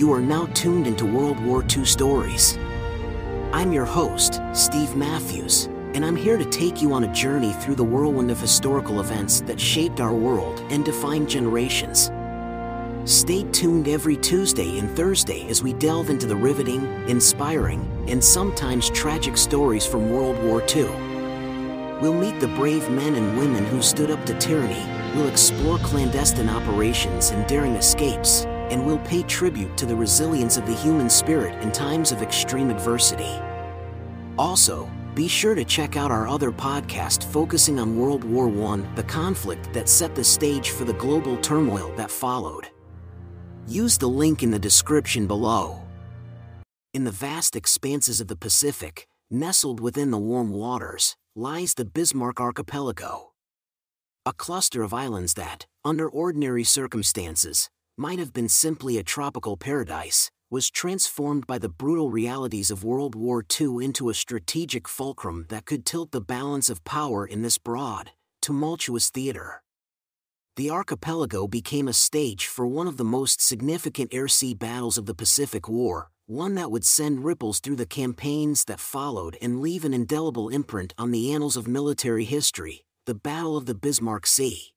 [0.00, 2.56] You are now tuned into World War II stories.
[3.52, 7.74] I'm your host, Steve Matthews, and I'm here to take you on a journey through
[7.74, 12.10] the whirlwind of historical events that shaped our world and defined generations.
[13.04, 18.88] Stay tuned every Tuesday and Thursday as we delve into the riveting, inspiring, and sometimes
[18.88, 20.88] tragic stories from World War II.
[22.00, 24.82] We'll meet the brave men and women who stood up to tyranny,
[25.14, 30.66] we'll explore clandestine operations and daring escapes, and we'll pay tribute to the resilience of
[30.66, 33.38] the human spirit in times of extreme adversity.
[34.38, 39.02] Also, be sure to check out our other podcast focusing on World War I, the
[39.02, 42.68] conflict that set the stage for the global turmoil that followed.
[43.66, 45.82] Use the link in the description below.
[46.94, 52.40] In the vast expanses of the Pacific, nestled within the warm waters, lies the Bismarck
[52.40, 53.32] Archipelago.
[54.26, 57.68] A cluster of islands that, under ordinary circumstances,
[58.00, 63.14] might have been simply a tropical paradise, was transformed by the brutal realities of World
[63.14, 67.58] War II into a strategic fulcrum that could tilt the balance of power in this
[67.58, 69.62] broad, tumultuous theater.
[70.56, 75.04] The archipelago became a stage for one of the most significant air sea battles of
[75.04, 79.84] the Pacific War, one that would send ripples through the campaigns that followed and leave
[79.84, 84.72] an indelible imprint on the annals of military history the Battle of the Bismarck Sea.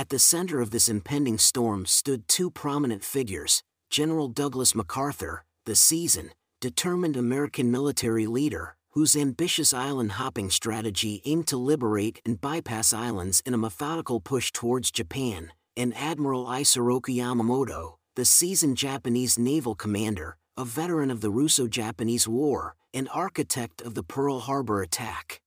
[0.00, 5.76] At the center of this impending storm stood two prominent figures General Douglas MacArthur, the
[5.76, 12.94] seasoned, determined American military leader, whose ambitious island hopping strategy aimed to liberate and bypass
[12.94, 19.74] islands in a methodical push towards Japan, and Admiral Isoroku Yamamoto, the seasoned Japanese naval
[19.74, 25.42] commander, a veteran of the Russo Japanese War, and architect of the Pearl Harbor attack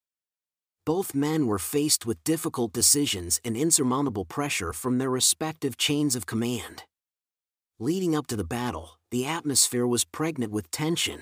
[0.85, 6.25] both men were faced with difficult decisions and insurmountable pressure from their respective chains of
[6.25, 6.83] command.
[7.79, 11.21] Leading up to the battle, the atmosphere was pregnant with tension.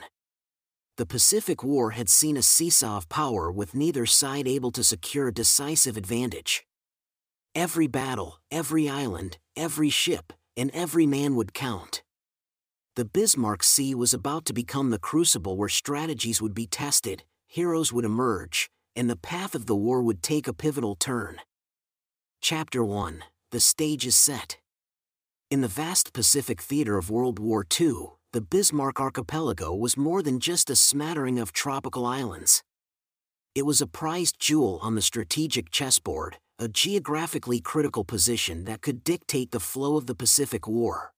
[0.98, 5.28] The Pacific War had seen a seesaw of power with neither side able to secure
[5.28, 6.66] a decisive advantage.
[7.54, 12.02] Every battle, every island, every ship, and every man would count.
[12.96, 17.94] The Bismarck Sea was about to become the crucible where strategies would be tested, heroes
[17.94, 21.40] would emerge, and the path of the war would take a pivotal turn.
[22.42, 24.58] Chapter 1 The stage is set.
[25.50, 30.40] In the vast Pacific theater of World War II, the Bismarck Archipelago was more than
[30.40, 32.64] just a smattering of tropical islands.
[33.54, 39.04] It was a prized jewel on the strategic chessboard, a geographically critical position that could
[39.04, 41.12] dictate the flow of the Pacific War.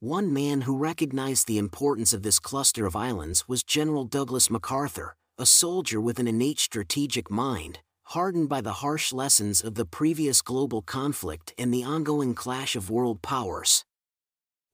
[0.00, 5.16] One man who recognized the importance of this cluster of islands was General Douglas MacArthur,
[5.40, 10.42] a soldier with an innate strategic mind, hardened by the harsh lessons of the previous
[10.42, 13.84] global conflict and the ongoing clash of world powers.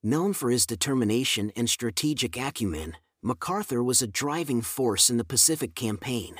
[0.01, 5.75] Known for his determination and strategic acumen, MacArthur was a driving force in the Pacific
[5.75, 6.37] Campaign.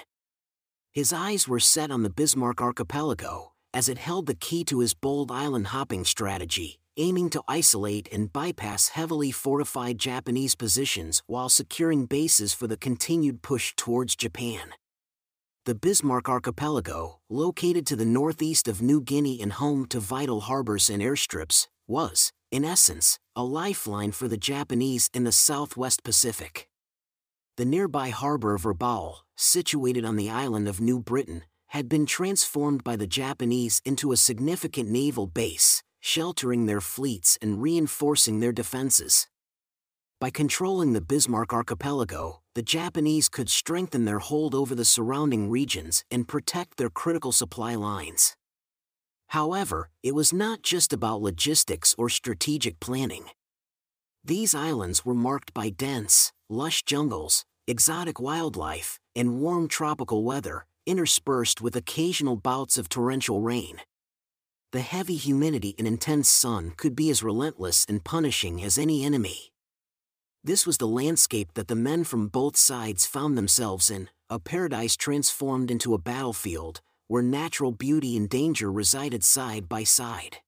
[0.92, 4.96] His eyes were set on the Bismarck Archipelago, as it held the key to his
[4.96, 12.06] bold island hopping strategy, aiming to isolate and bypass heavily fortified Japanese positions while securing
[12.06, 14.74] bases for the continued push towards Japan.
[15.66, 20.90] The Bismarck Archipelago, located to the northeast of New Guinea and home to vital harbors
[20.90, 26.68] and airstrips, was, in essence, a lifeline for the Japanese in the southwest Pacific.
[27.58, 32.84] The nearby harbor of Rabaul, situated on the island of New Britain, had been transformed
[32.84, 39.28] by the Japanese into a significant naval base, sheltering their fleets and reinforcing their defenses.
[40.22, 46.06] By controlling the Bismarck archipelago, the Japanese could strengthen their hold over the surrounding regions
[46.12, 48.36] and protect their critical supply lines.
[49.30, 53.26] However, it was not just about logistics or strategic planning.
[54.24, 61.62] These islands were marked by dense, lush jungles, exotic wildlife, and warm tropical weather, interspersed
[61.62, 63.80] with occasional bouts of torrential rain
[64.76, 69.54] the heavy humidity and intense sun could be as relentless and punishing as any enemy.
[70.44, 74.98] This was the landscape that the men from both sides found themselves in, a paradise
[74.98, 80.40] transformed into a battlefield, where natural beauty and danger resided side by side.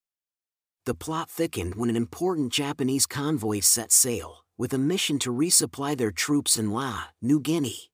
[0.85, 5.95] The plot thickened when an important Japanese convoy set sail, with a mission to resupply
[5.95, 7.91] their troops in Lae, New Guinea.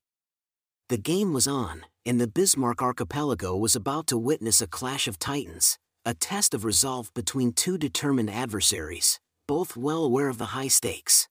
[0.88, 5.20] The game was on, and the Bismarck archipelago was about to witness a clash of
[5.20, 10.68] titans, a test of resolve between two determined adversaries, both well aware of the high
[10.68, 11.28] stakes.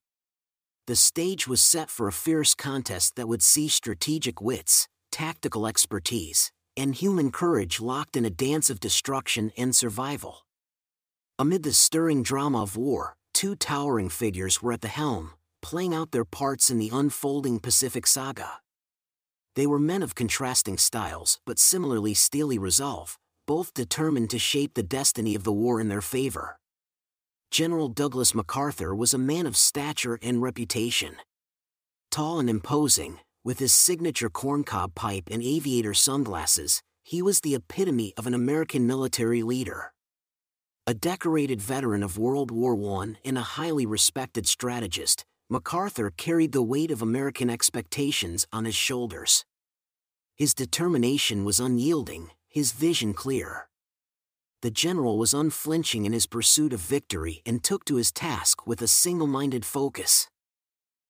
[0.87, 6.51] The stage was set for a fierce contest that would see strategic wits, tactical expertise,
[6.75, 10.45] and human courage locked in a dance of destruction and survival.
[11.37, 15.31] Amid the stirring drama of war, two towering figures were at the helm,
[15.61, 18.59] playing out their parts in the unfolding Pacific saga.
[19.55, 24.83] They were men of contrasting styles but similarly steely resolve, both determined to shape the
[24.83, 26.57] destiny of the war in their favor.
[27.51, 31.17] General Douglas MacArthur was a man of stature and reputation.
[32.09, 38.13] Tall and imposing, with his signature corncob pipe and aviator sunglasses, he was the epitome
[38.17, 39.91] of an American military leader.
[40.87, 46.63] A decorated veteran of World War I and a highly respected strategist, MacArthur carried the
[46.63, 49.45] weight of American expectations on his shoulders.
[50.35, 53.67] His determination was unyielding, his vision clear.
[54.61, 58.79] The general was unflinching in his pursuit of victory and took to his task with
[58.83, 60.29] a single minded focus.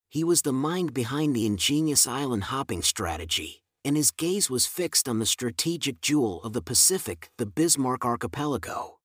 [0.10, 5.10] He was the mind behind the ingenious island hopping strategy, and his gaze was fixed
[5.10, 9.00] on the strategic jewel of the Pacific, the Bismarck Archipelago.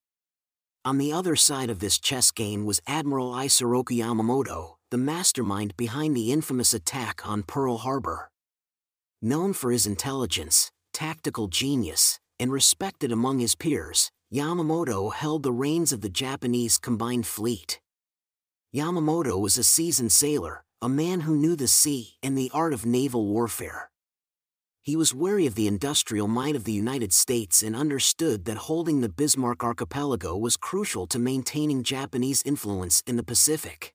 [0.84, 6.16] On the other side of this chess game was Admiral Isoroku Yamamoto, the mastermind behind
[6.16, 8.30] the infamous attack on Pearl Harbor.
[9.20, 15.92] Known for his intelligence, tactical genius, and respected among his peers, Yamamoto held the reins
[15.92, 17.80] of the Japanese combined fleet.
[18.74, 22.84] Yamamoto was a seasoned sailor, a man who knew the sea and the art of
[22.84, 23.90] naval warfare.
[24.82, 29.00] He was wary of the industrial might of the United States and understood that holding
[29.00, 33.94] the Bismarck archipelago was crucial to maintaining Japanese influence in the Pacific.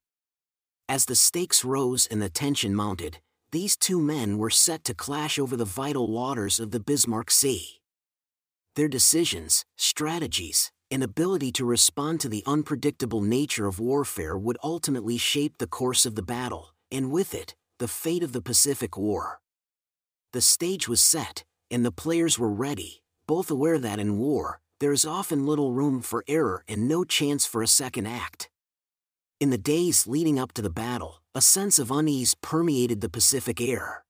[0.89, 3.19] As the stakes rose and the tension mounted,
[3.51, 7.79] these two men were set to clash over the vital waters of the Bismarck Sea.
[8.75, 15.17] Their decisions, strategies, and ability to respond to the unpredictable nature of warfare would ultimately
[15.17, 19.41] shape the course of the battle, and with it, the fate of the Pacific War.
[20.31, 24.91] The stage was set, and the players were ready, both aware that in war, there
[24.91, 28.49] is often little room for error and no chance for a second act.
[29.39, 33.61] In the days leading up to the battle, a sense of unease permeated the Pacific
[33.61, 34.02] air.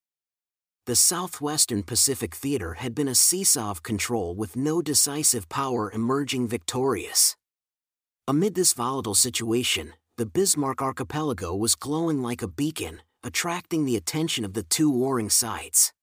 [0.86, 6.50] The Southwestern Pacific Theater had been a seesaw of control with no decisive power emerging
[6.50, 7.38] victorious.
[8.28, 14.44] Amid this volatile situation, the Bismarck archipelago was glowing like a beacon, attracting the attention
[14.44, 15.94] of the two warring sides.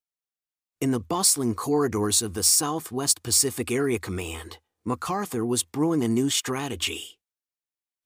[0.80, 6.30] In the bustling corridors of the Southwest Pacific Area Command, MacArthur was brewing a new
[6.30, 7.18] strategy.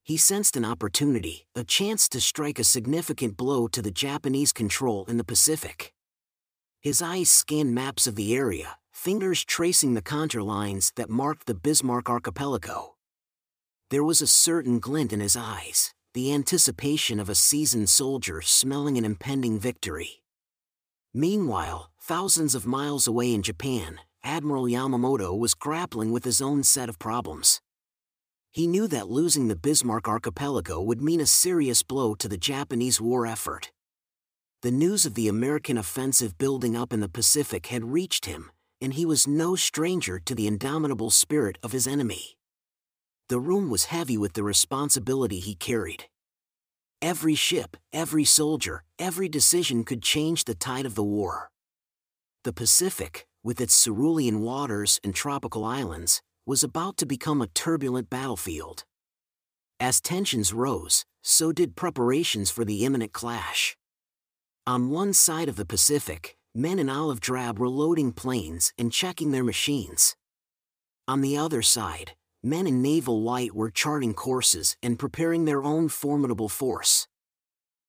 [0.03, 5.05] He sensed an opportunity, a chance to strike a significant blow to the Japanese control
[5.05, 5.93] in the Pacific.
[6.85, 11.55] His eyes scanned maps of the area, fingers tracing the contour lines that marked the
[11.55, 12.97] Bismarck archipelago.
[13.89, 18.99] There was a certain glint in his eyes, the anticipation of a seasoned soldier smelling
[18.99, 20.23] an impending victory.
[21.15, 26.91] Meanwhile, thousands of miles away in Japan, Admiral Yamamoto was grappling with his own set
[26.91, 27.63] of problems.
[28.51, 33.01] He knew that losing the Bismarck archipelago would mean a serious blow to the Japanese
[33.01, 33.71] war effort.
[34.65, 38.51] The news of the American offensive building up in the Pacific had reached him,
[38.81, 42.39] and he was no stranger to the indomitable spirit of his enemy.
[43.29, 46.05] The room was heavy with the responsibility he carried.
[47.03, 51.51] Every ship, every soldier, every decision could change the tide of the war.
[52.45, 58.09] The Pacific, with its cerulean waters and tropical islands, was about to become a turbulent
[58.09, 58.85] battlefield.
[59.79, 63.77] As tensions rose, so did preparations for the imminent clash.
[64.67, 69.31] On one side of the Pacific, men in olive drab were loading planes and checking
[69.31, 70.17] their machines.
[71.07, 75.91] On the other side, men in naval white were charting courses and preparing their own
[75.91, 77.07] formidable force.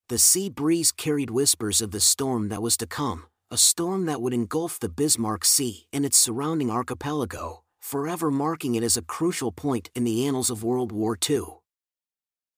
[0.10, 4.22] The sea breeze carried whispers of the storm that was to come, a storm that
[4.22, 9.53] would engulf the Bismarck Sea and its surrounding archipelago, forever marking it as a crucial
[9.53, 11.44] point in the annals of World War II.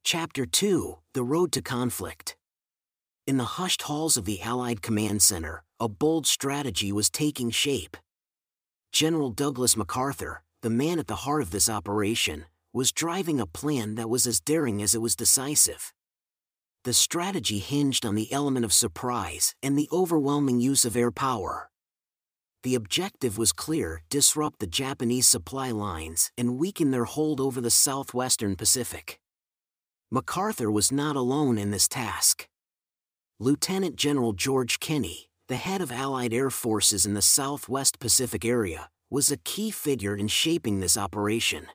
[0.04, 2.37] Chapter 2 The Road to Conflict
[3.28, 7.98] In the hushed halls of the Allied Command Center, a bold strategy was taking shape.
[8.94, 13.96] General Douglas MacArthur, the man at the heart of this operation, was driving a plan
[13.96, 15.92] that was as daring as it was decisive.
[16.86, 21.70] The strategy hinged on the element of surprise and the overwhelming use of air power.
[22.64, 27.72] The objective was clear disrupt the Japanese supply lines and weaken their hold over the
[27.72, 29.20] southwestern Pacific.
[30.10, 32.48] MacArthur was not alone in this task.
[33.40, 38.90] Lieutenant General George Kenney, the head of Allied air forces in the southwest Pacific area,
[39.12, 41.68] was a key figure in shaping this operation.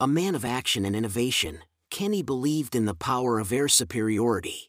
[0.00, 1.60] A man of action and innovation,
[1.92, 4.68] Kenney believed in the power of air superiority.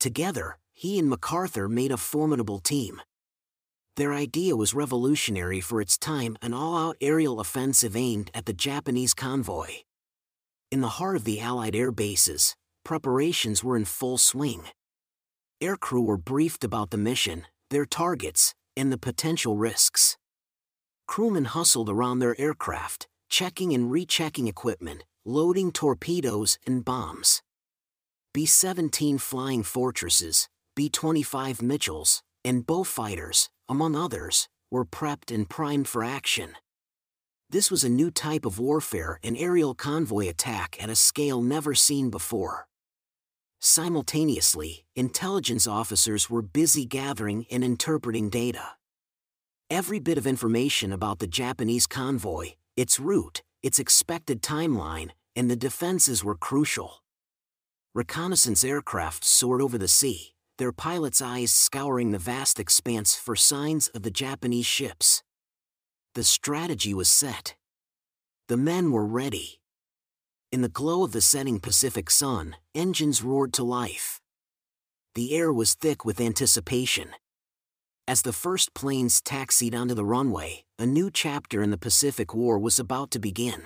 [0.00, 3.02] Together, he and MacArthur made a formidable team.
[3.96, 8.54] Their idea was revolutionary for its time an all out aerial offensive aimed at the
[8.54, 9.82] Japanese convoy.
[10.70, 14.64] In the heart of the Allied air bases, preparations were in full swing.
[15.62, 20.18] Aircrew were briefed about the mission, their targets, and the potential risks.
[21.06, 27.42] Crewmen hustled around their aircraft, checking and rechecking equipment, loading torpedoes and bombs.
[28.34, 35.86] B 17 Flying Fortresses, B 25 Mitchells, and Beaufighters, among others, were prepped and primed
[35.86, 36.56] for action.
[37.50, 41.72] This was a new type of warfare an aerial convoy attack at a scale never
[41.72, 42.66] seen before.
[43.64, 48.70] Simultaneously, intelligence officers were busy gathering and interpreting data.
[49.70, 55.54] Every bit of information about the Japanese convoy, its route, its expected timeline, and the
[55.54, 57.04] defenses were crucial.
[57.94, 63.86] Reconnaissance aircraft soared over the sea, their pilots' eyes scouring the vast expanse for signs
[63.94, 65.22] of the Japanese ships.
[66.16, 67.54] The strategy was set.
[68.48, 69.60] The men were ready.
[70.52, 74.20] In the glow of the setting Pacific sun, engines roared to life.
[75.14, 77.08] The air was thick with anticipation.
[78.06, 82.58] As the first planes taxied onto the runway, a new chapter in the Pacific War
[82.58, 83.62] was about to begin.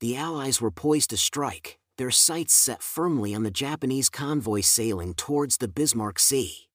[0.00, 5.12] The Allies were poised to strike, their sights set firmly on the Japanese convoy sailing
[5.12, 6.68] towards the Bismarck Sea.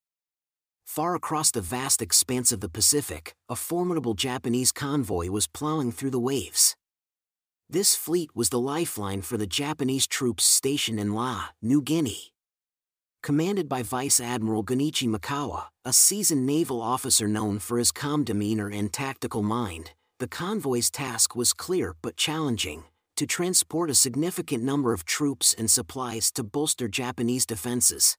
[0.86, 6.10] Far across the vast expanse of the Pacific, a formidable Japanese convoy was plowing through
[6.10, 6.76] the waves.
[7.70, 12.32] This fleet was the lifeline for the Japanese troops stationed in Lae, New Guinea.
[13.22, 18.70] Commanded by Vice Admiral Gunichi Mikawa, a seasoned naval officer known for his calm demeanor
[18.70, 22.84] and tactical mind, the convoy's task was clear but challenging
[23.16, 28.16] to transport a significant number of troops and supplies to bolster Japanese defenses.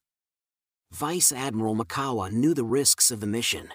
[0.91, 3.69] Vice Admiral Mikawa knew the risks of the mission.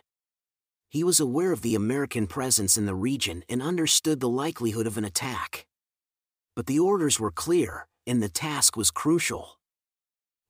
[0.95, 4.97] He was aware of the American presence in the region and understood the likelihood of
[4.97, 5.67] an attack.
[6.55, 9.59] But the orders were clear, and the task was crucial.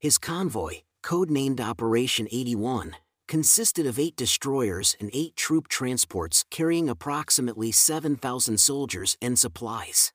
[0.02, 2.94] His convoy, codenamed Operation 81,
[3.26, 10.12] consisted of eight destroyers and eight troop transports carrying approximately 7,000 soldiers and supplies.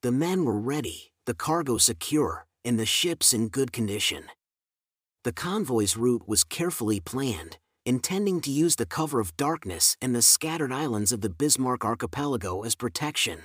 [0.00, 4.24] The men were ready, the cargo secure, and the ships in good condition.
[5.22, 10.22] The convoy's route was carefully planned, intending to use the cover of darkness and the
[10.22, 13.42] scattered islands of the Bismarck archipelago as protection.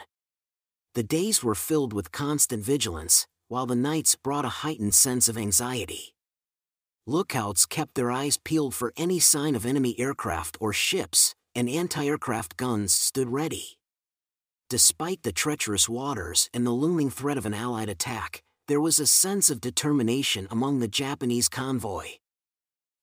[0.95, 5.37] The days were filled with constant vigilance, while the nights brought a heightened sense of
[5.37, 6.13] anxiety.
[7.05, 12.05] Lookouts kept their eyes peeled for any sign of enemy aircraft or ships, and anti
[12.05, 13.77] aircraft guns stood ready.
[14.69, 19.07] Despite the treacherous waters and the looming threat of an Allied attack, there was a
[19.07, 22.09] sense of determination among the Japanese convoy.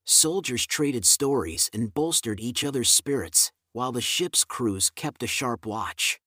[0.09, 5.67] Soldiers traded stories and bolstered each other's spirits, while the ship's crews kept a sharp
[5.67, 6.21] watch.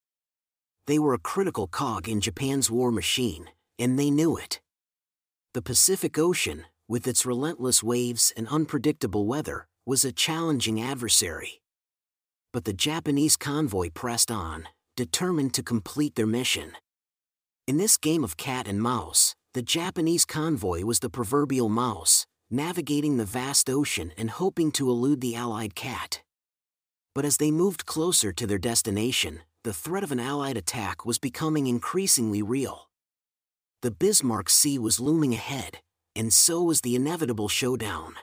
[0.85, 4.59] They were a critical cog in Japan's war machine, and they knew it.
[5.53, 11.61] The Pacific Ocean, with its relentless waves and unpredictable weather, was a challenging adversary.
[12.51, 14.67] But the Japanese convoy pressed on,
[14.97, 16.73] determined to complete their mission.
[17.65, 23.17] In this game of cat and mouse, the Japanese convoy was the proverbial mouse, navigating
[23.17, 26.21] the vast ocean and hoping to elude the Allied cat.
[27.13, 31.19] But as they moved closer to their destination, the threat of an Allied attack was
[31.19, 32.89] becoming increasingly real.
[33.81, 35.79] The Bismarck Sea was looming ahead,
[36.15, 38.15] and so was the inevitable showdown.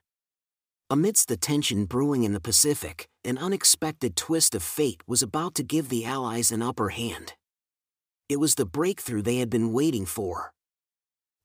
[0.89, 5.63] Amidst the tension brewing in the Pacific, an unexpected twist of fate was about to
[5.63, 7.35] give the Allies an upper hand.
[8.29, 10.53] It was the breakthrough they had been waiting for.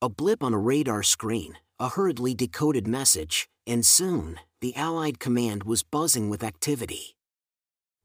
[0.02, 5.64] A blip on a radar screen, a hurriedly decoded message, and soon, the Allied command
[5.64, 7.16] was buzzing with activity.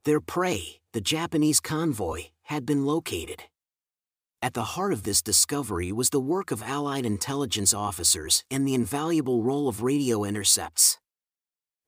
[0.06, 3.42] Their prey, the Japanese convoy, had been located.
[4.40, 8.72] At the heart of this discovery was the work of Allied intelligence officers and the
[8.72, 10.98] invaluable role of radio intercepts.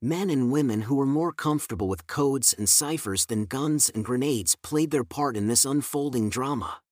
[0.02, 4.57] Men and women who were more comfortable with codes and ciphers than guns and grenades
[4.57, 6.83] played their part in this unfolding drama.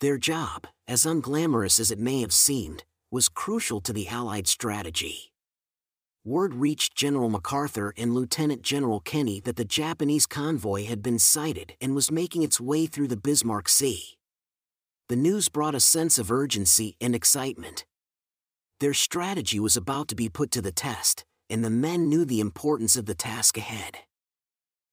[0.00, 5.32] Their job, as unglamorous as it may have seemed, was crucial to the Allied strategy.
[6.24, 11.74] Word reached General MacArthur and Lieutenant General Kenney that the Japanese convoy had been sighted
[11.78, 14.16] and was making its way through the Bismarck Sea.
[15.10, 17.84] The news brought a sense of urgency and excitement.
[18.80, 22.40] Their strategy was about to be put to the test, and the men knew the
[22.40, 23.98] importance of the task ahead.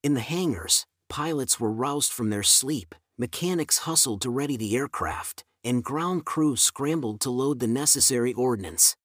[0.03, 5.45] In the hangars, pilots were roused from their sleep, mechanics hustled to ready the aircraft,
[5.63, 8.96] and ground crew scrambled to load the necessary ordnance.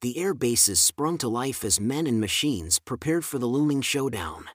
[0.00, 4.46] The air bases sprung to life as men and machines prepared for the looming showdown.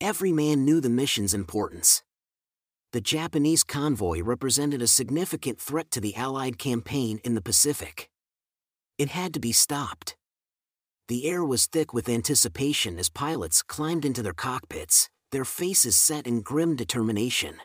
[0.00, 2.02] Every man knew the mission's importance.
[2.92, 8.08] the Japanese convoy represented a significant threat to the Allied campaign in the Pacific.
[8.98, 10.16] It had to be stopped.
[11.06, 16.26] The air was thick with anticipation as pilots climbed into their cockpits, their faces set
[16.26, 17.56] in grim determination.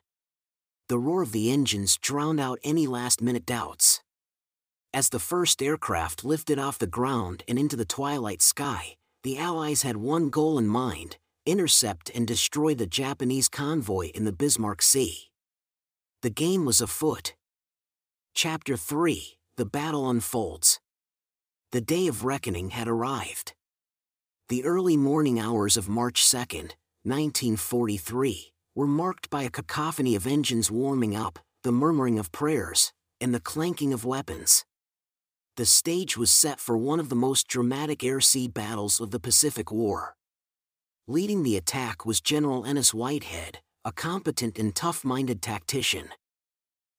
[0.87, 4.03] The roar of the engines drowned out any last minute doubts.
[4.93, 9.81] As the first aircraft lifted off the ground and into the twilight sky, the Allies
[9.81, 15.29] had one goal in mind intercept and destroy the Japanese convoy in the Bismarck Sea.
[16.21, 17.35] The game was afoot.
[18.33, 20.79] Chapter 3 The Battle Unfolds.
[21.71, 23.53] The day of reckoning had arrived.
[24.49, 26.37] The early morning hours of March 2,
[27.03, 32.91] 1943, were marked by a cacophony of engines warming up, the murmuring of prayers,
[33.21, 34.65] and the clanking of weapons.
[35.55, 39.19] The stage was set for one of the most dramatic air sea battles of the
[39.19, 40.17] Pacific War.
[41.07, 46.09] Leading the attack was General Ennis Whitehead, a competent and tough-minded tactician.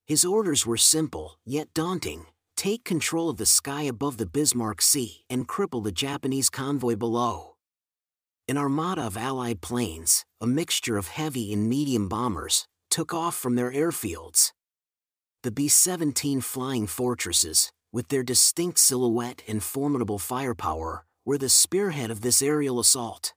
[0.07, 2.27] His orders were simple, yet daunting.
[2.57, 7.56] Take control of the sky above the Bismarck Sea and cripple the Japanese convoy below.
[8.49, 13.57] An armada of Allied planes, a mixture of heavy and medium bombers, took off from
[13.57, 14.53] their airfields.
[15.43, 22.21] The B-17 flying fortresses, with their distinct silhouette and formidable firepower, were the spearhead of
[22.21, 23.35] this aerial assault.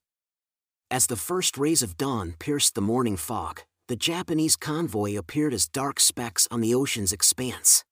[0.92, 5.68] As the first rays of dawn pierced the morning fog, the Japanese convoy appeared as
[5.68, 7.84] dark specks on the ocean's expanse.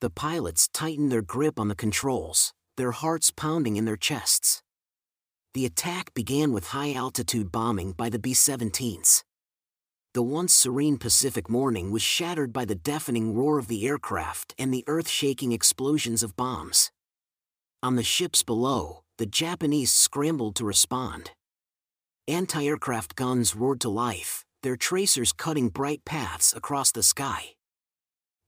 [0.00, 4.63] The pilots tightened their grip on the controls, their hearts pounding in their chests.
[5.54, 9.22] The attack began with high altitude bombing by the B 17s.
[10.12, 14.74] The once serene Pacific morning was shattered by the deafening roar of the aircraft and
[14.74, 16.90] the earth shaking explosions of bombs.
[17.84, 21.30] On the ships below, the Japanese scrambled to respond.
[22.26, 27.54] Anti-aircraft guns roared to life, their tracers cutting bright paths across the sky.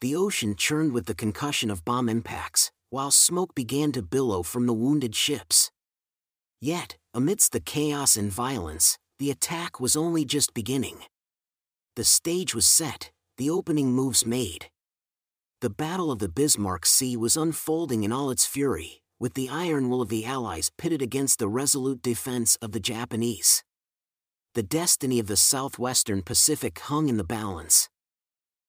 [0.00, 4.66] The ocean churned with the concussion of bomb impacts, while smoke began to billow from
[4.66, 5.70] the wounded ships.
[6.60, 11.00] Yet, amidst the chaos and violence, the attack was only just beginning.
[11.96, 14.70] The stage was set, the opening moves made.
[15.60, 19.88] The Battle of the Bismarck Sea was unfolding in all its fury, with the iron
[19.88, 23.64] will of the Allies pitted against the resolute defense of the Japanese.
[24.54, 27.88] The destiny of the southwestern Pacific hung in the balance.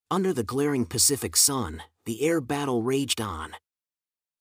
[0.10, 3.56] Under the glaring Pacific sun, the air battle raged on.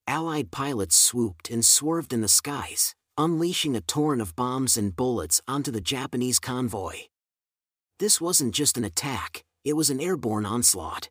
[0.07, 5.41] Allied pilots swooped and swerved in the skies, unleashing a torrent of bombs and bullets
[5.47, 6.97] onto the Japanese convoy.
[7.99, 11.09] This wasn't just an attack, it was an airborne onslaught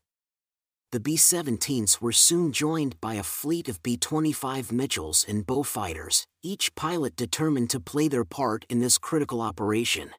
[0.95, 7.17] the B-17s were soon joined by a fleet of B-25 Mitchells and Beaufighters, each pilot
[7.17, 10.11] determined to play their part in this critical operation.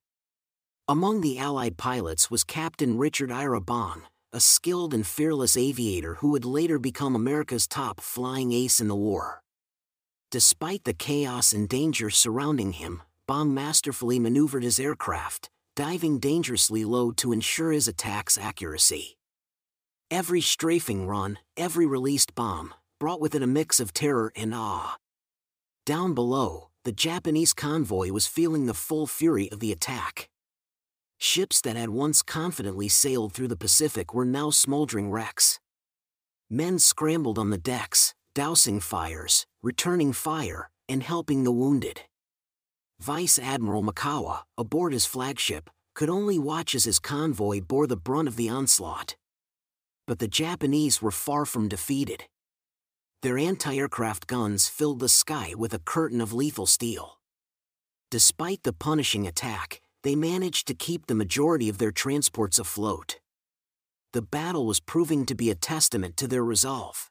[0.87, 4.03] Among the Allied pilots was Captain Richard Ira Bong,
[4.35, 8.95] a skilled and fearless aviator who would later become America's top flying ace in the
[8.95, 9.41] war.
[10.31, 17.13] Despite the chaos and danger surrounding him, Bong masterfully maneuvered his aircraft, diving dangerously low
[17.13, 19.17] to ensure his attack's accuracy.
[20.11, 24.97] Every strafing run, every released bomb, brought with it a mix of terror and awe.
[25.85, 30.29] Down below, the Japanese convoy was feeling the full fury of the attack.
[31.19, 35.61] Ships that had once confidently sailed through the Pacific were now smoldering wrecks.
[36.51, 42.03] Men scrambled on the decks, dousing fires, returning fire, and helping the wounded.
[43.01, 48.29] Vice Admiral Mikawa, aboard his flagship, could only watch as his convoy bore the brunt
[48.29, 49.17] of the onslaught
[50.07, 52.25] but the Japanese were far from defeated.
[53.23, 57.19] Their anti-aircraft guns filled the sky with a curtain of lethal steel.
[58.11, 63.19] Despite the punishing attack, they managed to keep the majority of their transports afloat.
[64.13, 67.11] The battle was proving to be a testament to their resolve.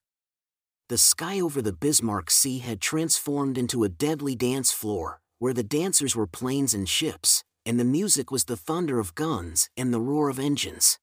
[0.87, 5.63] The sky over the Bismarck Sea had transformed into a deadly dance floor, where the
[5.63, 9.99] dancers were planes and ships, and the music was the thunder of guns and the
[9.99, 10.99] roar of engines.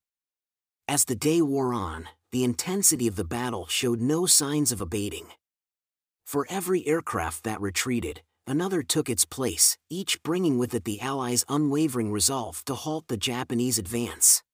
[0.87, 5.27] As the day wore on, the intensity of the battle showed no signs of abating.
[6.25, 11.45] For every aircraft that retreated, another took its place, each bringing with it the Allies'
[11.49, 14.45] unwavering resolve to halt the Japanese advance.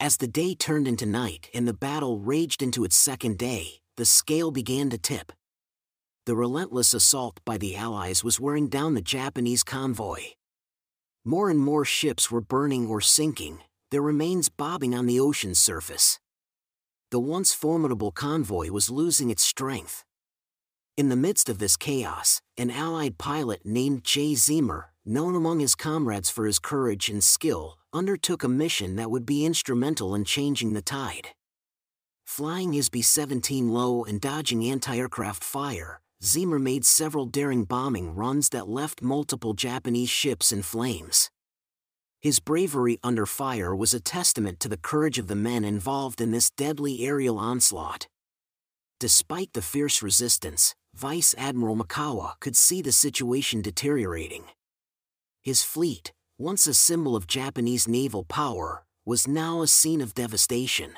[0.00, 4.04] As the day turned into night and the battle raged into its second day, the
[4.04, 5.32] scale began to tip.
[6.24, 10.20] The relentless assault by the Allies was wearing down the Japanese convoy.
[11.24, 13.58] More and more ships were burning or sinking,
[13.90, 16.20] their remains bobbing on the ocean's surface.
[17.10, 20.04] The once formidable convoy was losing its strength.
[20.96, 25.74] In the midst of this chaos, an Allied pilot named Jay Zeamer, known among his
[25.74, 30.72] comrades for his courage and skill, undertook a mission that would be instrumental in changing
[30.72, 31.30] the tide.
[32.28, 38.14] Flying his B 17 low and dodging anti aircraft fire, Zeamer made several daring bombing
[38.14, 41.30] runs that left multiple Japanese ships in flames.
[42.20, 46.30] His bravery under fire was a testament to the courage of the men involved in
[46.30, 48.06] this deadly aerial onslaught.
[49.00, 54.44] Despite the fierce resistance, Vice Admiral Mikawa could see the situation deteriorating.
[55.42, 60.92] His fleet, once a symbol of Japanese naval power, was now a scene of devastation.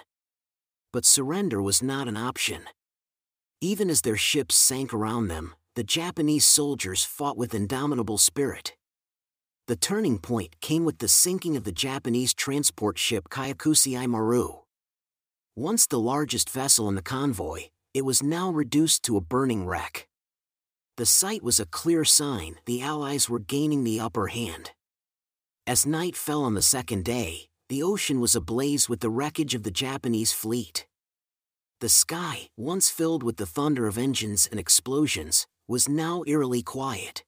[0.92, 2.64] But surrender was not an option.
[3.60, 8.74] Even as their ships sank around them, the Japanese soldiers fought with indomitable spirit.
[9.66, 14.62] The turning point came with the sinking of the Japanese transport ship Kyokusei Maru.
[15.54, 20.08] Once the largest vessel in the convoy, it was now reduced to a burning wreck.
[20.96, 24.72] The sight was a clear sign the Allies were gaining the upper hand.
[25.66, 29.62] As night fell on the second day, the ocean was ablaze with the wreckage of
[29.62, 30.88] the Japanese fleet.
[31.78, 37.22] The sky, once filled with the thunder of engines and explosions, was now eerily quiet.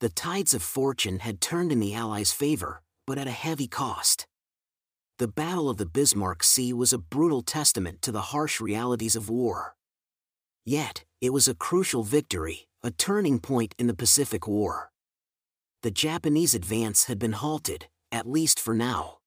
[0.00, 4.26] The tides of fortune had turned in the Allies' favor, but at a heavy cost.
[5.20, 9.30] The Battle of the Bismarck Sea was a brutal testament to the harsh realities of
[9.30, 9.76] war.
[10.66, 14.90] Yet, it was a crucial victory, a turning point in the Pacific War.
[15.84, 19.18] The Japanese advance had been halted, at least for now.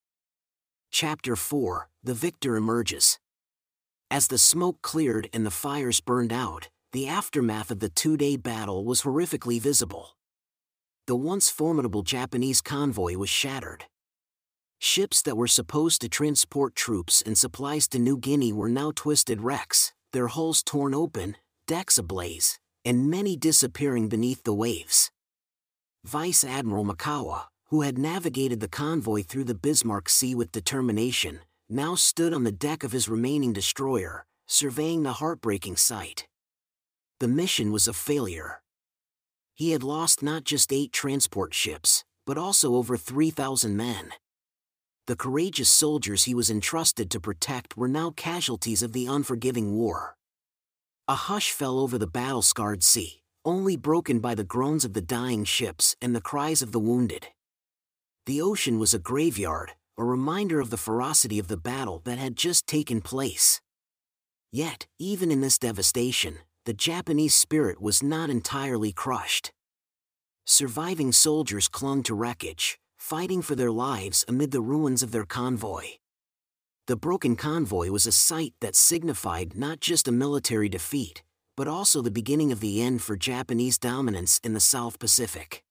[0.92, 3.20] Chapter 4 The Victor Emerges
[4.10, 8.38] as the smoke cleared and the fires burned out, the aftermath of the two day
[8.38, 10.16] battle was horrifically visible.
[11.08, 13.86] The once formidable Japanese convoy was shattered.
[14.80, 19.42] Ships that were supposed to transport troops and supplies to New Guinea were now twisted
[19.42, 21.36] wrecks, their hulls torn open,
[21.68, 25.12] decks ablaze, and many disappearing beneath the waves.
[26.06, 31.96] Vice Admiral Mikawa, who had navigated the convoy through the Bismarck Sea with determination, now
[31.96, 36.28] stood on the deck of his remaining destroyer, surveying the heartbreaking sight.
[37.20, 38.62] The mission was a failure.
[39.54, 44.12] He had lost not just eight transport ships, but also over 3,000 men.
[45.08, 50.16] The courageous soldiers he was entrusted to protect were now casualties of the unforgiving war.
[51.08, 55.02] A hush fell over the battle scarred sea, only broken by the groans of the
[55.02, 57.28] dying ships and the cries of the wounded.
[58.28, 62.36] The ocean was a graveyard, a reminder of the ferocity of the battle that had
[62.36, 63.62] just taken place.
[64.52, 69.54] Yet, even in this devastation, the Japanese spirit was not entirely crushed.
[70.46, 75.86] Surviving soldiers clung to wreckage, fighting for their lives amid the ruins of their convoy.
[76.88, 81.24] The broken convoy was a sight that signified not just a military defeat,
[81.56, 85.64] but also the beginning of the end for Japanese dominance in the South Pacific.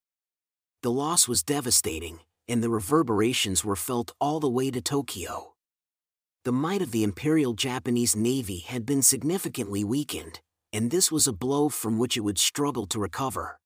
[0.83, 5.55] The loss was devastating, and the reverberations were felt all the way to Tokyo.
[6.45, 10.41] The might of the Imperial Japanese Navy had been significantly weakened,
[10.73, 13.59] and this was a blow from which it would struggle to recover.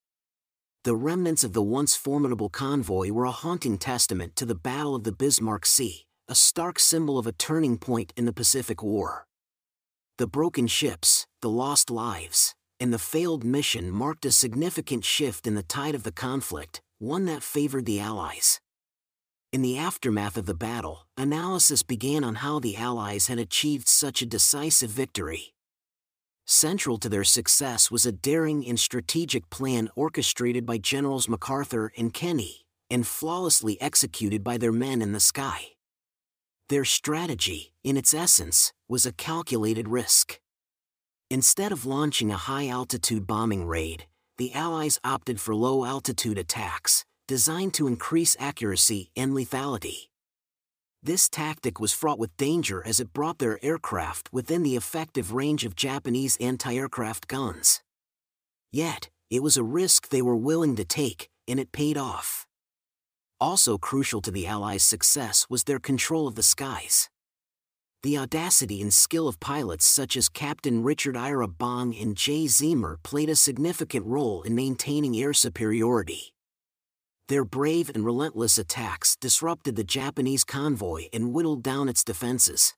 [0.84, 5.04] The remnants of the once formidable convoy were a haunting testament to the Battle of
[5.04, 9.26] the Bismarck Sea, a stark symbol of a turning point in the Pacific War.
[10.16, 15.54] The broken ships, the lost lives, and the failed mission marked a significant shift in
[15.54, 18.58] the tide of the conflict, one that favored the Allies.
[19.52, 24.22] In the aftermath of the battle, analysis began on how the Allies had achieved such
[24.22, 25.54] a decisive victory.
[26.46, 32.14] Central to their success was a daring and strategic plan orchestrated by Generals MacArthur and
[32.14, 35.60] Kenney, and flawlessly executed by their men in the sky.
[36.68, 40.38] Their strategy, in its essence, was a calculated risk.
[41.28, 44.06] Instead of launching a high altitude bombing raid,
[44.38, 50.08] the Allies opted for low altitude attacks, designed to increase accuracy and lethality.
[51.00, 55.64] This tactic was fraught with danger as it brought their aircraft within the effective range
[55.64, 57.82] of Japanese anti aircraft guns.
[58.72, 62.48] Yet, it was a risk they were willing to take, and it paid off.
[63.38, 67.08] Also crucial to the Allies' success was their control of the skies.
[68.02, 72.96] The audacity and skill of pilots such as Captain Richard Ira Bong and Jay Zeamer
[73.04, 76.34] played a significant role in maintaining air superiority.
[77.30, 82.74] Their brave and relentless attacks disrupted the Japanese convoy and whittled down its defenses.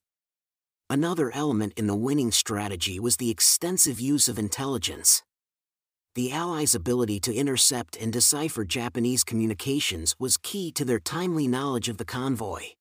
[0.90, 5.22] Another element in the winning strategy was the extensive use of intelligence.
[6.16, 11.88] The Allies' ability to intercept and decipher Japanese communications was key to their timely knowledge
[11.88, 12.74] of the convoy.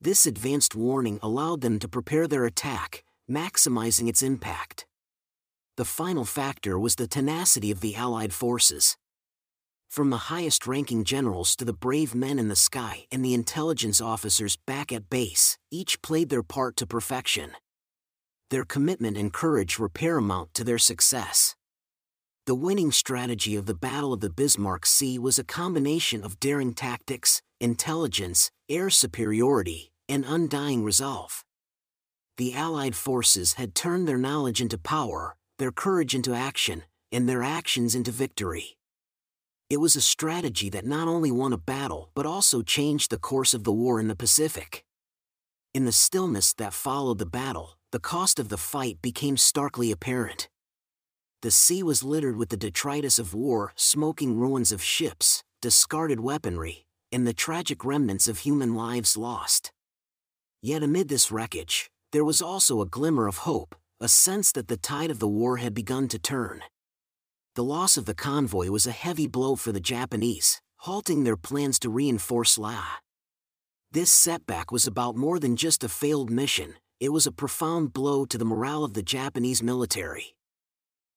[0.00, 4.86] This advanced warning allowed them to prepare their attack, maximizing its impact.
[5.76, 8.96] The final factor was the tenacity of the Allied forces.
[9.88, 14.00] From the highest ranking generals to the brave men in the sky and the intelligence
[14.00, 17.52] officers back at base, each played their part to perfection.
[18.50, 21.56] Their commitment and courage were paramount to their success.
[22.46, 26.74] The winning strategy of the Battle of the Bismarck Sea was a combination of daring
[26.74, 31.44] tactics, intelligence, air superiority, and undying resolve.
[32.36, 37.42] The Allied forces had turned their knowledge into power, their courage into action, and their
[37.42, 38.77] actions into victory.
[39.70, 43.52] It was a strategy that not only won a battle but also changed the course
[43.52, 44.82] of the war in the Pacific.
[45.74, 50.48] In the stillness that followed the battle, the cost of the fight became starkly apparent.
[51.42, 56.86] The sea was littered with the detritus of war, smoking ruins of ships, discarded weaponry,
[57.12, 59.70] and the tragic remnants of human lives lost.
[60.62, 64.78] Yet amid this wreckage, there was also a glimmer of hope, a sense that the
[64.78, 66.62] tide of the war had begun to turn.
[67.58, 71.80] The loss of the convoy was a heavy blow for the Japanese, halting their plans
[71.80, 73.00] to reinforce Lae.
[73.90, 78.24] This setback was about more than just a failed mission, it was a profound blow
[78.26, 80.36] to the morale of the Japanese military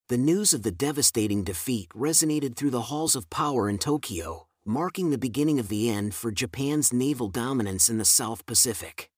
[0.10, 5.12] the news of the devastating defeat resonated through the halls of power in Tokyo, marking
[5.12, 9.12] the beginning of the end for Japan's naval dominance in the South Pacific.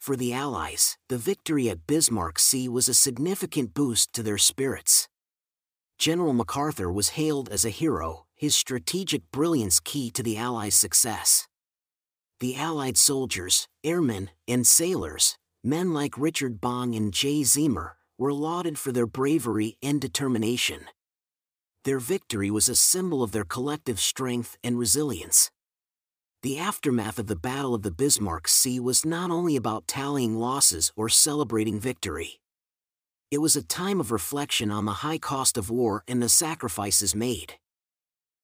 [0.00, 5.09] For the Allies, the victory at Bismarck Sea was a significant boost to their spirits.
[6.00, 11.46] General MacArthur was hailed as a hero, his strategic brilliance key to the Allies' success.
[12.40, 17.42] The Allied soldiers, airmen, and sailors, men like Richard Bong and J.
[17.42, 20.86] Zeamer, were lauded for their bravery and determination.
[21.84, 25.50] Their victory was a symbol of their collective strength and resilience.
[26.42, 30.92] The aftermath of the Battle of the Bismarck Sea was not only about tallying losses
[30.96, 32.40] or celebrating victory.
[33.30, 37.14] It was a time of reflection on the high cost of war and the sacrifices
[37.14, 37.54] made.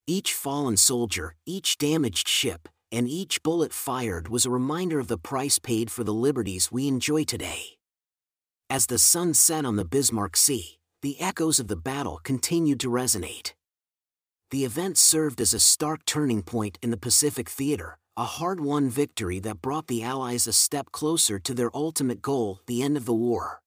[0.07, 5.18] Each fallen soldier, each damaged ship, and each bullet fired was a reminder of the
[5.18, 7.79] price paid for the liberties we enjoy today.
[8.70, 12.88] As the sun set on the Bismarck Sea, the echoes of the battle continued to
[12.88, 13.55] resonate.
[14.53, 18.88] The event served as a stark turning point in the Pacific theater, a hard won
[18.88, 23.05] victory that brought the Allies a step closer to their ultimate goal, the end of
[23.05, 23.62] the war.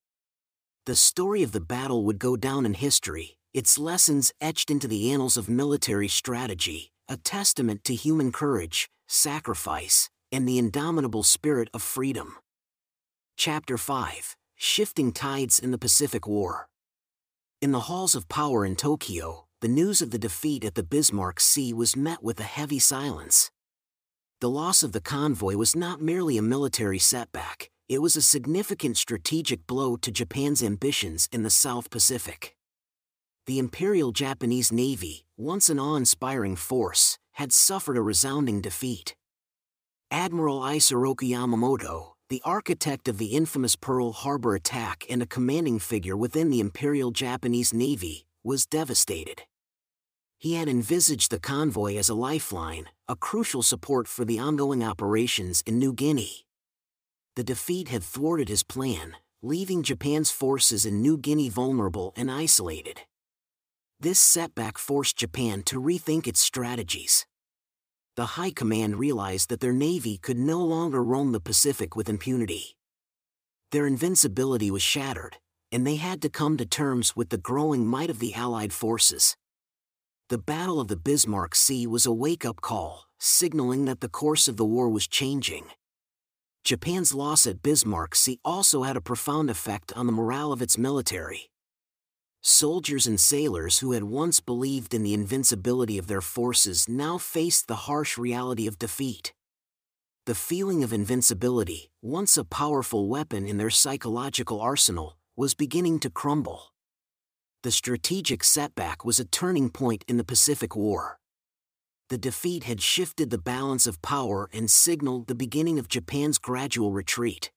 [0.90, 5.12] The story of the battle would go down in history, its lessons etched into the
[5.12, 11.84] annals of military strategy, a testament to human courage, sacrifice, and the indomitable spirit of
[11.84, 12.38] freedom.
[13.38, 16.70] Chapter 5 Shifting Tides in the Pacific War.
[17.62, 21.40] In the halls of power in Tokyo, the news of the defeat at the Bismarck
[21.40, 23.52] Sea was met with a heavy silence.
[24.42, 28.96] The loss of the convoy was not merely a military setback, it was a significant
[28.98, 32.56] strategic blow to Japan's ambitions in the South Pacific.
[33.48, 39.16] The Imperial Japanese Navy, once an awe inspiring force, had suffered a resounding defeat.
[40.12, 46.16] Admiral Isoroku Yamamoto, the architect of the infamous Pearl Harbor attack and a commanding figure
[46.16, 49.42] within the Imperial Japanese Navy, was devastated.
[50.38, 55.64] He had envisaged the convoy as a lifeline, a crucial support for the ongoing operations
[55.66, 56.46] in New Guinea.
[57.40, 63.00] The defeat had thwarted his plan, leaving Japan's forces in New Guinea vulnerable and isolated.
[63.98, 67.26] This setback forced Japan to rethink its strategies
[68.20, 72.76] the High Command realized that their navy could no longer roam the Pacific with impunity.
[73.72, 75.38] Their invincibility was shattered,
[75.72, 79.38] and they had to come to terms with the growing might of the Allied forces.
[80.28, 84.50] The Battle of the Bismarck Sea was a wake up call, signaling that the course
[84.50, 85.68] of the war was changing.
[86.70, 90.78] Japan's loss at Bismarck Sea also had a profound effect on the morale of its
[90.78, 91.50] military.
[92.42, 97.68] Soldiers and sailors who had once believed in the invincibility of their forces now faced
[97.68, 99.34] the harsh reality of defeat.
[100.28, 106.12] The feeling of invincibility, once a powerful weapon in their psychological arsenal, was beginning to
[106.12, 106.72] crumble.
[107.64, 111.18] The strategic setback was a turning point in the Pacific War.
[112.10, 116.92] The defeat had shifted the balance of power and signaled the beginning of Japan's gradual
[116.92, 117.52] retreat.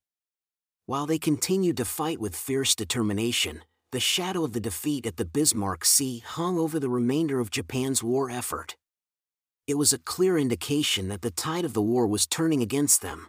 [0.84, 3.62] While they continued to fight with fierce determination,
[3.92, 8.02] the shadow of the defeat at the Bismarck Sea hung over the remainder of Japan's
[8.02, 8.76] war effort.
[9.66, 13.28] It was a clear indication that the tide of the war was turning against them.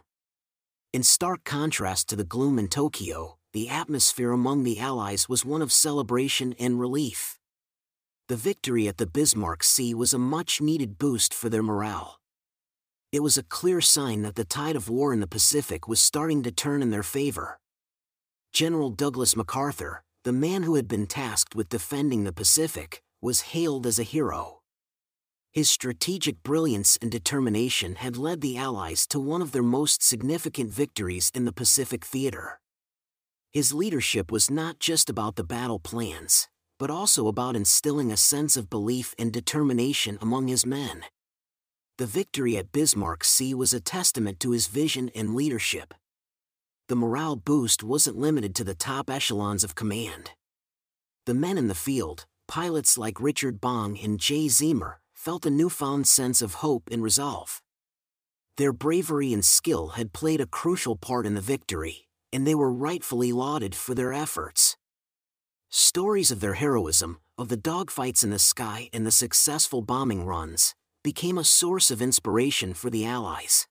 [0.92, 5.62] In stark contrast to the gloom in Tokyo, the atmosphere among the Allies was one
[5.62, 7.38] of celebration and relief.
[8.26, 12.20] The victory at the Bismarck Sea was a much needed boost for their morale.
[13.12, 16.42] It was a clear sign that the tide of war in the Pacific was starting
[16.44, 17.60] to turn in their favor.
[18.50, 23.86] General Douglas MacArthur, the man who had been tasked with defending the Pacific, was hailed
[23.86, 24.62] as a hero.
[25.52, 30.70] His strategic brilliance and determination had led the Allies to one of their most significant
[30.70, 32.58] victories in the Pacific theater.
[33.52, 38.56] His leadership was not just about the battle plans, but also about instilling a sense
[38.56, 41.04] of belief and determination among his men.
[41.98, 45.94] The victory at Bismarck Sea was a testament to his vision and leadership.
[46.88, 50.32] The morale boost wasn't limited to the top echelons of command.
[51.26, 56.06] The men in the field, pilots like Richard Bong and Jay Zeamer, felt a newfound
[56.06, 57.62] sense of hope and resolve.
[58.56, 62.70] Their bravery and skill had played a crucial part in the victory, and they were
[62.70, 64.76] rightfully lauded for their efforts.
[65.76, 70.72] Stories of their heroism, of the dogfights in the sky and the successful bombing runs,
[71.02, 73.66] became a source of inspiration for the Allies.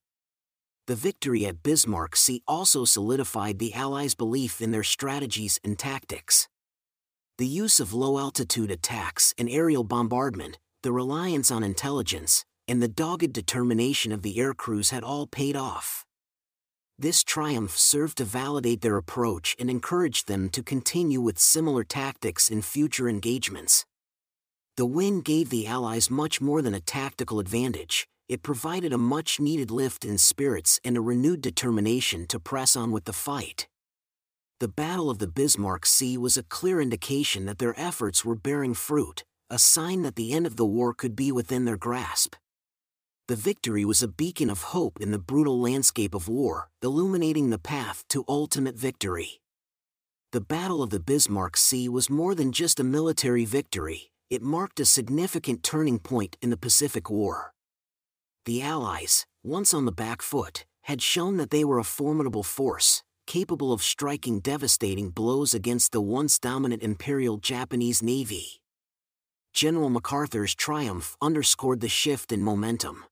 [0.87, 6.49] The victory at Bismarck Sea also solidified the Allies' belief in their strategies and tactics.
[7.37, 13.31] The use of low-altitude attacks and aerial bombardment, the reliance on intelligence, and the dogged
[13.31, 16.05] determination of the aircrews had all paid off.
[16.99, 22.49] This triumph served to validate their approach and encouraged them to continue with similar tactics
[22.49, 23.85] in future engagements.
[24.77, 29.39] The win gave the Allies much more than a tactical advantage, it provided a much
[29.39, 33.67] needed lift in spirits and a renewed determination to press on with the fight.
[34.59, 38.73] The Battle of the Bismarck Sea was a clear indication that their efforts were bearing
[38.73, 42.35] fruit, a sign that the end of the war could be within their grasp
[43.29, 47.57] the victory was a beacon of hope in the brutal landscape of war, illuminating the
[47.57, 49.39] path to ultimate victory.
[50.33, 54.81] The Battle of the Bismarck Sea was more than just a military victory, it marked
[54.81, 57.53] a significant turning point in the Pacific War.
[58.45, 63.03] The Allies, once on the back foot, had shown that they were a formidable force,
[63.25, 68.59] capable of striking devastating blows against the once dominant Imperial Japanese Navy.
[69.53, 73.05] General MacArthur's triumph underscored the shift in momentum.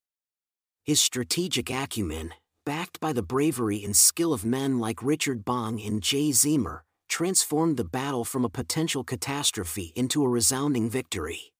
[0.91, 2.34] His strategic acumen,
[2.65, 7.77] backed by the bravery and skill of men like Richard Bong and Jay Zeamer, transformed
[7.77, 11.54] the battle from a potential catastrophe into a resounding victory.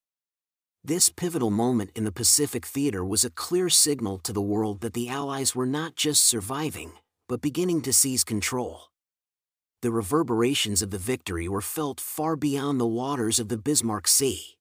[0.84, 4.92] This pivotal moment in the Pacific theater was a clear signal to the world that
[4.92, 6.92] the Allies were not just surviving,
[7.30, 8.90] but beginning to seize control.
[9.82, 14.58] The reverberations of the victory were felt far beyond the waters of the Bismarck Sea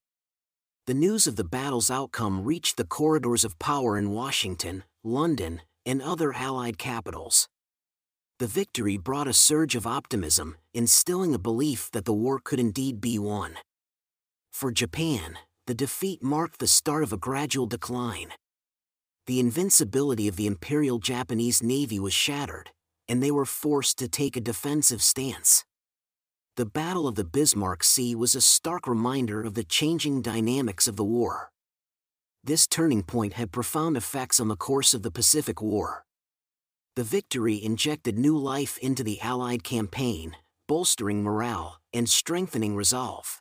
[0.90, 6.02] the news of the battle's outcome reached the corridors of power in Washington, London, and
[6.02, 7.46] other Allied capitals.
[8.40, 13.00] The victory brought a surge of optimism, instilling a belief that the war could indeed
[13.00, 13.54] be won.
[14.52, 18.32] For Japan, the defeat marked the start of a gradual decline.
[19.28, 22.70] The invincibility of the Imperial Japanese Navy was shattered,
[23.06, 25.64] and they were forced to take a defensive stance
[26.60, 30.96] the Battle of the Bismarck Sea was a stark reminder of the changing dynamics of
[30.96, 31.50] the war.
[32.44, 36.04] This turning point had profound effects on the course of the Pacific War.
[36.96, 40.36] The victory injected new life into the Allied campaign,
[40.68, 43.40] bolstering morale and strengthening resolve.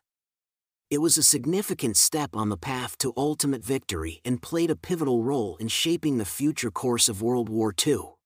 [0.90, 5.24] It was a significant step on the path to ultimate victory and played a pivotal
[5.24, 8.19] role in shaping the future course of World War II.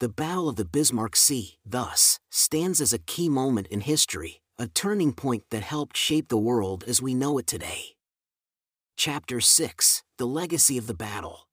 [0.00, 4.68] The Battle of the Bismarck Sea, thus, stands as a key moment in history, a
[4.68, 7.96] turning point that helped shape the world as we know it today.
[8.96, 11.48] Chapter 6 The Legacy of the Battle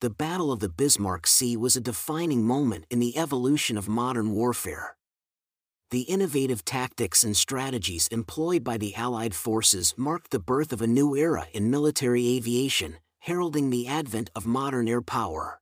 [0.00, 4.30] The Battle of the Bismarck Sea was a defining moment in the evolution of modern
[4.30, 4.96] warfare.
[5.90, 10.86] The innovative tactics and strategies employed by the Allied forces marked the birth of a
[10.86, 15.60] new era in military aviation, heralding the advent of modern air power.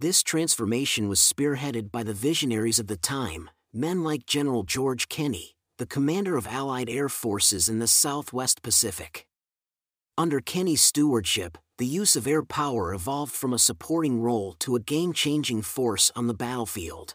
[0.00, 5.54] This transformation was spearheaded by the visionaries of the time, men like General George Kenney,
[5.78, 9.26] the commander of Allied air forces in the Southwest Pacific.
[10.18, 14.80] Under Kenney's stewardship, the use of air power evolved from a supporting role to a
[14.80, 17.14] game changing force on the battlefield.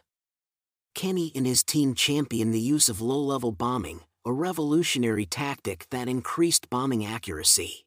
[0.94, 6.08] Kenney and his team championed the use of low level bombing, a revolutionary tactic that
[6.08, 7.84] increased bombing accuracy.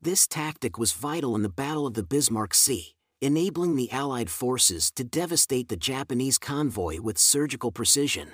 [0.00, 4.90] This tactic was vital in the Battle of the Bismarck Sea, enabling the Allied forces
[4.90, 8.32] to devastate the Japanese convoy with surgical precision.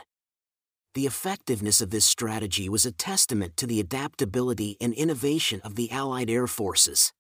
[0.95, 5.93] The effectiveness of this strategy was a testament to the adaptability and innovation of the
[5.93, 7.13] Allied air forces.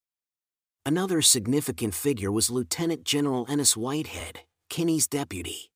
[0.86, 4.40] Another significant figure was Lieutenant General Ennis Whitehead,
[4.70, 5.70] Kenney's deputy.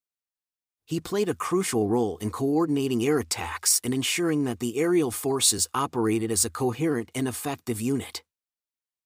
[0.87, 5.69] He played a crucial role in coordinating air attacks and ensuring that the aerial forces
[5.75, 8.23] operated as a coherent and effective unit.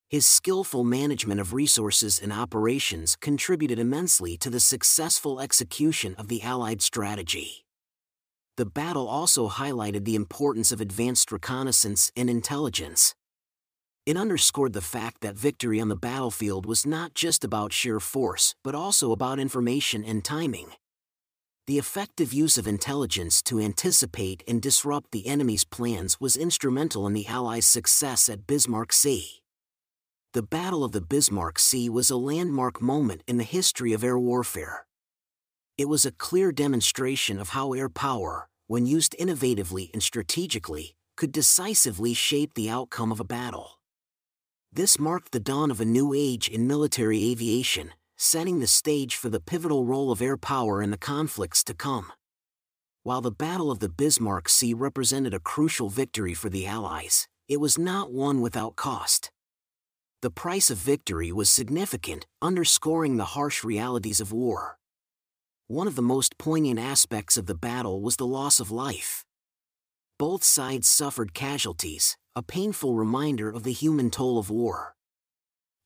[0.09, 6.43] His skillful management of resources and operations contributed immensely to the successful execution of the
[6.43, 7.65] Allied strategy.
[8.57, 13.17] The battle also highlighted the importance of advanced reconnaissance and intelligence.
[14.07, 18.55] It underscored the fact that victory on the battlefield was not just about sheer force,
[18.63, 20.69] but also about information and timing.
[21.67, 27.13] The effective use of intelligence to anticipate and disrupt the enemy's plans was instrumental in
[27.13, 29.43] the Allies' success at Bismarck Sea.
[30.37, 34.19] The Battle of the Bismarck Sea was a landmark moment in the history of air
[34.19, 34.85] warfare.
[35.79, 41.33] It was a clear demonstration of how air power, when used innovatively and strategically, could
[41.33, 43.81] decisively shape the outcome of a battle.
[44.71, 49.31] This marked the dawn of a new age in military aviation, setting the stage for
[49.31, 52.13] the pivotal role of air power in the conflicts to come.
[53.05, 57.59] While the Battle of the Bismarck Sea represented a crucial victory for the Allies, it
[57.59, 59.31] was not one without cost.
[60.23, 64.79] The price of victory was significant, underscoring the harsh realities of war.
[65.67, 69.25] One of the most poignant aspects of the battle was the loss of life.
[70.19, 74.95] Both sides suffered casualties, a painful reminder of the human toll of war.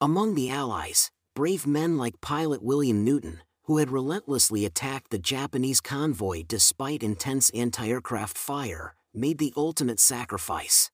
[0.01, 5.81] Among the Allies, brave men like pilot William Newton, who had relentlessly attacked the Japanese
[5.81, 10.93] convoy despite intense anti-aircraft fire, made the ultimate sacrifice.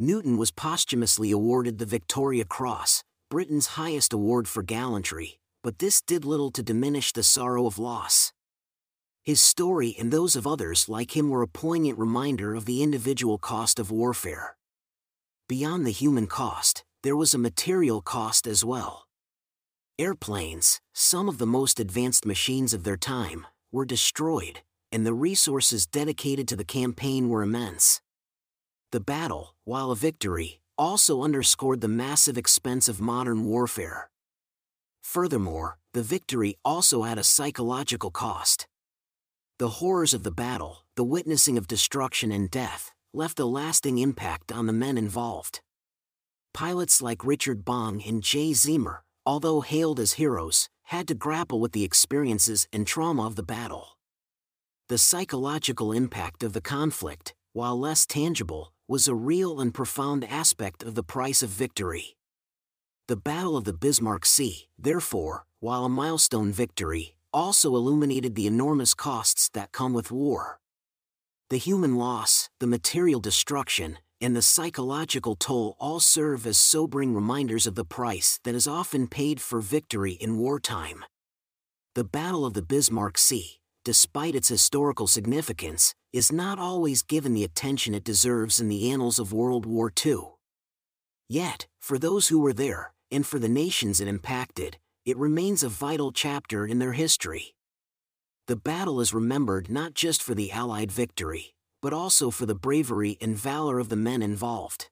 [0.00, 6.24] Newton was posthumously awarded the Victoria Cross, Britain's highest award for gallantry, but this did
[6.24, 8.32] little to diminish the sorrow of loss.
[9.24, 13.38] His story and those of others like him were a poignant reminder of the individual
[13.38, 14.56] cost of warfare.
[15.48, 19.08] Beyond the human cost, there was a material cost as well.
[19.98, 24.60] Airplanes, some of the most advanced machines of their time, were destroyed,
[24.92, 28.00] and the resources dedicated to the campaign were immense.
[28.90, 34.08] The battle, while a victory, also underscored the massive expense of modern warfare.
[35.02, 38.66] Furthermore, the victory also had a psychological cost.
[39.58, 44.52] The horrors of the battle, the witnessing of destruction and death, left a lasting impact
[44.52, 45.60] on the men involved.
[46.54, 51.72] Pilots like Richard Bong and Jay Zeamer, although hailed as heroes, had to grapple with
[51.72, 53.98] the experiences and trauma of the battle.
[54.88, 60.82] The psychological impact of the conflict, while less tangible, was a real and profound aspect
[60.82, 62.16] of the price of victory.
[63.06, 68.94] The Battle of the Bismarck Sea, therefore, while a milestone victory, also illuminated the enormous
[68.94, 70.58] costs that come with war.
[71.50, 77.66] The human loss, the material destruction, and the psychological toll all serve as sobering reminders
[77.66, 81.04] of the price that is often paid for victory in wartime.
[81.94, 87.44] The Battle of the Bismarck Sea, despite its historical significance, is not always given the
[87.44, 90.20] attention it deserves in the annals of World War II.
[91.28, 95.68] Yet, for those who were there, and for the nations it impacted, it remains a
[95.68, 97.54] vital chapter in their history.
[98.46, 103.18] The battle is remembered not just for the Allied victory, but also for the bravery
[103.20, 104.88] and valor of the men involved.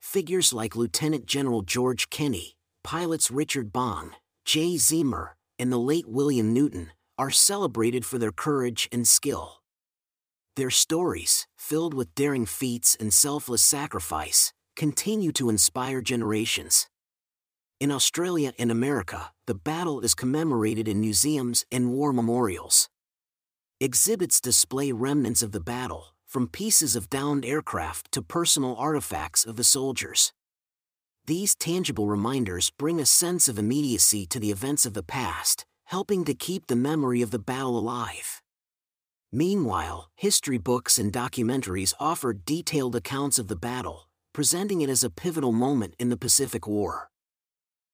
[0.00, 4.12] Figures like Lieutenant General George Kenney, pilots Richard Bong,
[4.44, 9.60] Jay Zeamer, and the late William Newton are celebrated for their courage and skill.
[10.56, 16.88] Their stories, filled with daring feats and selfless sacrifice, continue to inspire generations.
[17.80, 22.88] In Australia and America, the battle is commemorated in museums and war memorials.
[23.80, 29.56] Exhibits display remnants of the battle, from pieces of downed aircraft to personal artifacts of
[29.56, 30.32] the soldiers.
[31.26, 36.22] These tangible reminders bring a sense of immediacy to the events of the past, helping
[36.22, 38.42] to keep the memory of the battle alive.
[39.32, 45.08] Meanwhile, history books and documentaries offer detailed accounts of the battle, presenting it as a
[45.08, 47.08] pivotal moment in the Pacific War.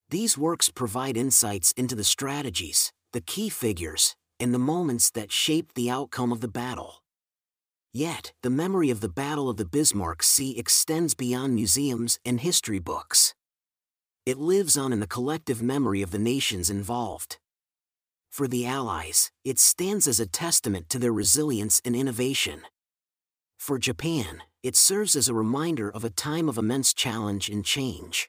[0.08, 5.76] These works provide insights into the strategies, the key figures, and the moments that shaped
[5.76, 7.04] the outcome of the battle.
[7.92, 12.80] Yet, the memory of the Battle of the Bismarck Sea extends beyond museums and history
[12.80, 13.36] books.
[14.26, 17.38] It lives on in the collective memory of the nations involved.
[18.34, 22.62] For the Allies, it stands as a testament to their resilience and innovation.
[23.60, 28.28] For Japan, it serves as a reminder of a time of immense challenge and change.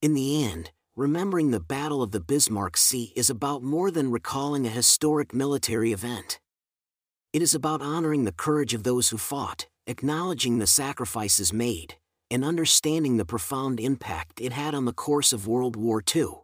[0.00, 4.68] In the end, remembering the Battle of the Bismarck Sea is about more than recalling
[4.68, 6.38] a historic military event.
[7.32, 11.96] It is about honoring the courage of those who fought, acknowledging the sacrifices made,
[12.30, 16.42] and understanding the profound impact it had on the course of World War II.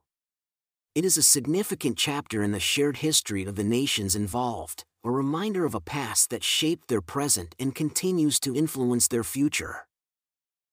[0.95, 5.65] It is a significant chapter in the shared history of the nations involved, a reminder
[5.65, 9.89] of a past that shaped their present and continues to influence their future.